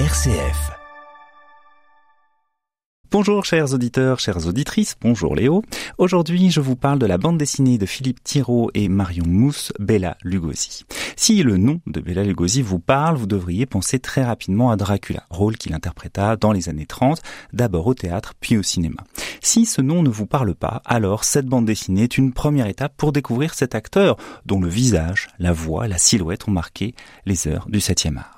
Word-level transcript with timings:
RCF. 0.00 0.72
Bonjour 3.12 3.44
chers 3.44 3.72
auditeurs, 3.74 4.18
chères 4.18 4.44
auditrices, 4.48 4.96
bonjour 5.00 5.36
Léo. 5.36 5.62
Aujourd'hui 5.98 6.50
je 6.50 6.60
vous 6.60 6.74
parle 6.74 6.98
de 6.98 7.06
la 7.06 7.16
bande 7.16 7.38
dessinée 7.38 7.78
de 7.78 7.86
Philippe 7.86 8.24
Thiraud 8.24 8.72
et 8.74 8.88
Marion 8.88 9.22
Mousse, 9.24 9.72
Bella 9.78 10.16
Lugosi. 10.24 10.82
Si 11.14 11.44
le 11.44 11.58
nom 11.58 11.80
de 11.86 12.00
Bella 12.00 12.24
Lugosi 12.24 12.60
vous 12.60 12.80
parle, 12.80 13.16
vous 13.16 13.28
devriez 13.28 13.66
penser 13.66 14.00
très 14.00 14.24
rapidement 14.24 14.72
à 14.72 14.76
Dracula, 14.76 15.22
rôle 15.30 15.56
qu'il 15.56 15.74
interpréta 15.74 16.34
dans 16.34 16.50
les 16.50 16.68
années 16.68 16.86
30, 16.86 17.22
d'abord 17.52 17.86
au 17.86 17.94
théâtre 17.94 18.34
puis 18.40 18.56
au 18.56 18.64
cinéma. 18.64 19.04
Si 19.42 19.64
ce 19.64 19.80
nom 19.80 20.02
ne 20.02 20.10
vous 20.10 20.26
parle 20.26 20.56
pas, 20.56 20.82
alors 20.86 21.22
cette 21.22 21.46
bande 21.46 21.66
dessinée 21.66 22.02
est 22.02 22.18
une 22.18 22.32
première 22.32 22.66
étape 22.66 22.96
pour 22.96 23.12
découvrir 23.12 23.54
cet 23.54 23.76
acteur 23.76 24.16
dont 24.44 24.58
le 24.58 24.68
visage, 24.68 25.28
la 25.38 25.52
voix, 25.52 25.86
la 25.86 25.98
silhouette 25.98 26.48
ont 26.48 26.52
marqué 26.52 26.96
les 27.26 27.46
heures 27.46 27.68
du 27.68 27.78
7e 27.78 28.16
art. 28.16 28.33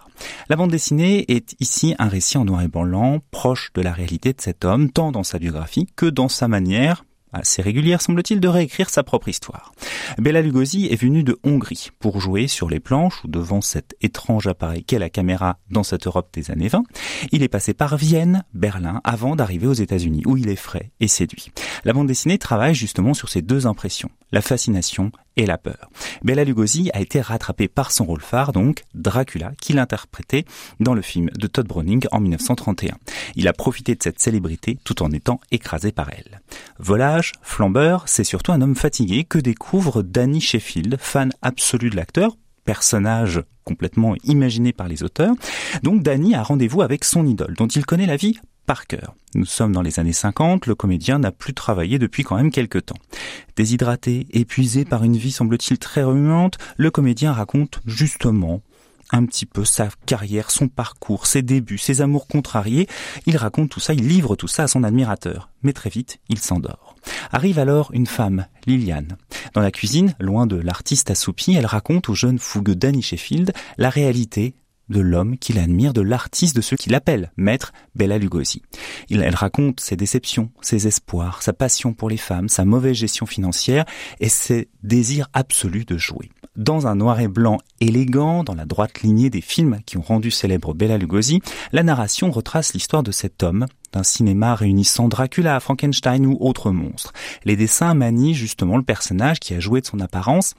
La 0.49 0.57
bande 0.57 0.71
dessinée 0.71 1.25
est 1.29 1.55
ici 1.61 1.95
un 1.99 2.09
récit 2.09 2.39
en 2.39 2.45
noir 2.45 2.63
et 2.63 2.69
blanc, 2.69 3.21
proche 3.31 3.73
de 3.75 3.83
la 3.83 3.93
réalité 3.93 4.33
de 4.33 4.41
cet 4.41 4.65
homme, 4.65 4.91
tant 4.91 5.13
dans 5.13 5.25
sa 5.25 5.39
biographie 5.39 5.87
que 5.97 6.07
dans 6.07 6.29
sa 6.29 6.49
manière, 6.49 7.05
assez 7.33 7.63
régulière 7.63 8.01
semble-t-il, 8.01 8.41
de 8.41 8.49
réécrire 8.49 8.91
sa 8.91 9.03
propre 9.03 9.29
histoire. 9.29 9.73
Bela 10.19 10.41
Lugosi 10.41 10.87
est 10.87 11.01
venu 11.01 11.23
de 11.23 11.39
Hongrie 11.45 11.91
pour 11.99 12.21
jouer 12.21 12.49
sur 12.49 12.69
les 12.69 12.81
planches 12.81 13.25
ou 13.25 13.29
devant 13.29 13.61
cet 13.61 13.95
étrange 14.01 14.47
appareil 14.47 14.85
qu'est 14.85 14.99
la 14.99 15.11
caméra 15.11 15.59
dans 15.71 15.83
cette 15.83 16.07
Europe 16.07 16.31
des 16.33 16.51
années 16.51 16.69
20. 16.69 16.85
Il 17.33 17.43
est 17.43 17.49
passé 17.49 17.75
par 17.75 17.97
Vienne, 17.97 18.45
Berlin, 18.55 19.01
avant 19.05 19.37
d'arriver 19.37 19.67
aux 19.67 19.73
États-Unis, 19.73 20.23
où 20.27 20.37
il 20.37 20.49
est 20.49 20.57
frais 20.57 20.93
et 21.01 21.09
séduit. 21.09 21.51
La 21.85 21.93
bande 21.93 22.07
dessinée 22.07 22.39
travaille 22.39 22.75
justement 22.75 23.15
sur 23.15 23.29
ces 23.29 23.43
deux 23.43 23.67
impressions, 23.67 24.11
la 24.33 24.41
fascination 24.41 25.13
et 25.37 25.47
la 25.47 25.59
peur. 25.59 25.91
Bela 26.27 26.43
Lugosi 26.43 26.91
a 26.93 27.01
été 27.01 27.21
rattrapé 27.21 27.69
par 27.69 27.93
son 27.93 28.05
rôle 28.05 28.21
phare, 28.21 28.51
donc 28.51 28.83
Dracula, 28.95 29.53
qu'il 29.61 29.79
interprétait 29.79 30.45
dans 30.81 30.93
le 30.93 31.01
film 31.01 31.31
de 31.39 31.47
Todd 31.47 31.69
Browning 31.69 32.05
en 32.11 32.19
1931. 32.19 32.97
Il 33.37 33.47
a 33.47 33.53
profité 33.53 33.95
de 33.95 34.03
cette 34.03 34.19
célébrité 34.19 34.77
tout 34.83 35.05
en 35.05 35.13
étant 35.13 35.39
écrasé 35.53 35.93
par 35.93 36.11
elle. 36.11 36.41
Volage, 36.81 37.31
flambeur, 37.43 38.03
c'est 38.07 38.25
surtout 38.25 38.51
un 38.51 38.61
homme 38.61 38.75
fatigué 38.75 39.23
que 39.23 39.39
découvre 39.39 40.03
Danny 40.03 40.41
Sheffield, 40.41 40.97
fan 40.99 41.33
absolu 41.43 41.91
de 41.91 41.97
l'acteur, 41.97 42.37
personnage 42.65 43.41
complètement 43.63 44.17
imaginé 44.25 44.73
par 44.73 44.89
les 44.89 45.05
auteurs. 45.05 45.37
Donc 45.85 46.03
Danny 46.03 46.35
a 46.35 46.43
rendez-vous 46.43 46.83
avec 46.83 47.05
son 47.05 47.25
idole, 47.25 47.55
dont 47.55 47.69
il 47.69 47.87
connaît 47.87 48.05
la 48.05 48.17
vie 48.17 48.41
par 48.67 48.87
cœur. 48.87 49.15
Nous 49.35 49.47
sommes 49.47 49.73
dans 49.73 49.83
les 49.83 49.99
années 50.01 50.13
50, 50.13 50.67
le 50.67 50.75
comédien 50.75 51.19
n'a 51.19 51.33
plus 51.33 51.55
travaillé 51.55 51.99
depuis 51.99 52.25
quand 52.25 52.37
même 52.37 52.51
quelques 52.51 52.87
temps. 52.87 52.99
Déshydraté, 53.57 54.27
épuisé 54.31 54.85
par 54.85 55.05
une 55.05 55.17
vie 55.17 55.33
semble-t-il 55.33 55.79
très 55.79 56.03
remuante, 56.03 56.59
le 56.77 56.91
comédien 56.91 57.33
raconte 57.33 57.81
justement 57.87 58.63
un 59.13 59.25
petit 59.25 59.47
peu 59.47 59.65
sa 59.65 59.89
carrière, 60.05 60.51
son 60.51 60.69
parcours, 60.69 61.27
ses 61.27 61.43
débuts, 61.43 61.79
ses 61.79 62.01
amours 62.01 62.27
contrariés. 62.27 62.89
Il 63.27 63.37
raconte 63.37 63.71
tout 63.71 63.81
ça, 63.81 63.95
il 63.95 64.09
livre 64.09 64.37
tout 64.37 64.49
ça 64.49 64.65
à 64.65 64.69
son 64.69 64.83
admirateur. 64.83 65.51
Mais 65.63 65.73
très 65.73 65.91
vite, 65.91 66.19
il 66.29 66.39
s'endort. 66.39 66.97
Arrive 67.33 67.59
alors 67.59 67.91
une 67.93 68.07
femme, 68.07 68.47
Liliane. 68.67 69.17
Dans 69.55 69.61
la 69.61 69.71
cuisine, 69.71 70.15
loin 70.19 70.47
de 70.47 70.57
l'artiste 70.57 71.11
assoupi, 71.11 71.55
elle 71.55 71.67
raconte 71.67 72.09
au 72.09 72.15
jeune 72.15 72.39
fougueux 72.39 72.75
Danny 72.75 73.03
Sheffield 73.03 73.53
la 73.79 73.91
réalité 73.91 74.55
de 74.89 75.01
l'homme 75.01 75.39
qu'il 75.39 75.59
admire, 75.59 75.93
de 75.93 76.01
l'artiste, 76.01 76.57
de 76.57 76.61
ceux 76.61 76.77
qui 76.77 76.91
l'appellent 76.91 77.33
maître 77.37 77.73
Bella 77.95 78.19
Lugosi. 78.19 78.63
Il, 79.09 79.23
elle 79.23 79.35
raconte 79.35 79.81
ses 79.81 79.97
déceptions, 79.97 80.51
ses 80.61 80.87
espoirs, 80.87 81.43
sa 81.43 81.53
passion 81.53 81.93
pour 81.93 82.09
les 82.09 82.17
femmes, 82.17 82.49
sa 82.49 82.65
mauvaise 82.65 82.97
gestion 82.97 83.27
financière 83.27 83.85
et 84.21 84.29
ses 84.29 84.69
désirs 84.83 85.29
absolus 85.33 85.85
de 85.85 85.97
jouer. 85.97 86.31
Dans 86.57 86.87
un 86.87 86.95
noir 86.95 87.21
et 87.21 87.29
blanc 87.29 87.59
élégant, 87.81 88.43
dans 88.43 88.55
la 88.55 88.65
droite 88.65 89.03
lignée 89.03 89.29
des 89.29 89.43
films 89.43 89.81
qui 89.85 89.99
ont 89.99 90.03
rendu 90.03 90.31
célèbre 90.31 90.73
Bella 90.73 90.97
Lugosi, 90.97 91.43
la 91.73 91.83
narration 91.83 92.31
retrace 92.31 92.73
l'histoire 92.73 93.03
de 93.03 93.13
cet 93.13 93.43
homme 93.43 93.67
d'un 93.93 94.03
cinéma 94.03 94.55
réunissant 94.55 95.09
Dracula, 95.09 95.61
Frankenstein 95.61 96.25
ou 96.25 96.39
autres 96.41 96.71
monstres. 96.71 97.13
Les 97.45 97.57
dessins 97.57 97.95
manient 97.95 98.35
justement 98.35 98.79
le 98.79 98.83
personnage 98.83 99.39
qui 99.39 99.53
a 99.53 99.61
joué 99.61 99.83
de 99.83 99.87
son 99.87 100.01
apparence 100.01 100.55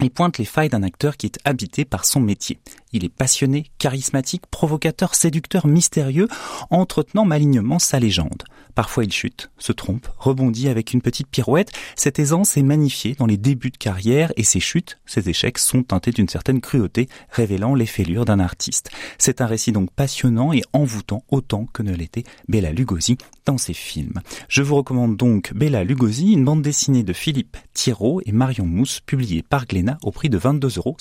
il 0.00 0.10
pointe 0.10 0.38
les 0.38 0.44
failles 0.44 0.68
d'un 0.68 0.82
acteur 0.82 1.16
qui 1.16 1.26
est 1.26 1.38
habité 1.44 1.84
par 1.84 2.04
son 2.04 2.20
métier. 2.20 2.58
Il 2.94 3.04
est 3.04 3.08
passionné, 3.08 3.66
charismatique, 3.78 4.46
provocateur, 4.46 5.16
séducteur, 5.16 5.66
mystérieux, 5.66 6.28
entretenant 6.70 7.24
malignement 7.24 7.80
sa 7.80 7.98
légende. 7.98 8.44
Parfois 8.76 9.02
il 9.04 9.12
chute, 9.12 9.50
se 9.58 9.72
trompe, 9.72 10.08
rebondit 10.16 10.68
avec 10.68 10.92
une 10.92 11.02
petite 11.02 11.26
pirouette. 11.26 11.72
Cette 11.96 12.20
aisance 12.20 12.56
est 12.56 12.62
magnifiée 12.62 13.16
dans 13.16 13.26
les 13.26 13.36
débuts 13.36 13.70
de 13.70 13.76
carrière 13.76 14.32
et 14.36 14.44
ses 14.44 14.60
chutes, 14.60 14.98
ses 15.06 15.28
échecs 15.28 15.58
sont 15.58 15.82
teintés 15.82 16.12
d'une 16.12 16.28
certaine 16.28 16.60
cruauté, 16.60 17.08
révélant 17.30 17.74
les 17.74 17.86
fêlures 17.86 18.24
d'un 18.24 18.38
artiste. 18.38 18.90
C'est 19.18 19.40
un 19.40 19.46
récit 19.46 19.72
donc 19.72 19.90
passionnant 19.90 20.52
et 20.52 20.62
envoûtant 20.72 21.24
autant 21.30 21.66
que 21.72 21.82
ne 21.82 21.94
l'était 21.94 22.24
Bella 22.48 22.70
Lugosi 22.70 23.18
dans 23.44 23.58
ses 23.58 23.74
films. 23.74 24.20
Je 24.48 24.62
vous 24.62 24.76
recommande 24.76 25.16
donc 25.16 25.52
Bella 25.52 25.82
Lugosi, 25.82 26.32
une 26.32 26.44
bande 26.44 26.62
dessinée 26.62 27.02
de 27.02 27.12
Philippe 27.12 27.56
Thiraud 27.72 28.20
et 28.24 28.32
Marion 28.32 28.66
Mousse, 28.66 29.00
publiée 29.00 29.42
par 29.42 29.66
Glénat 29.66 29.98
au 30.02 30.12
prix 30.12 30.30
de 30.30 30.38
22,50 30.38 30.78
euros. 30.78 30.96